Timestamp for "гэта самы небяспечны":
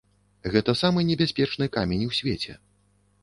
0.53-1.67